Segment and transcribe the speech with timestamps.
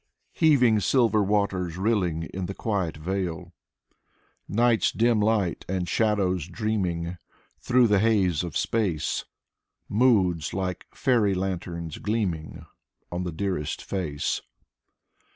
[0.33, 3.53] Heaving silver waters rilling In the quiet vale.
[4.47, 7.19] Night's dim light and shadows dreaming
[7.59, 9.25] Through the haze of space.
[9.87, 12.65] Moods like faery lanterns gleaming
[13.11, 14.41] On the dearest face.